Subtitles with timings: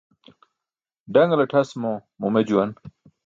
[1.13, 2.71] Ḍaṅltʰas mo mume juwan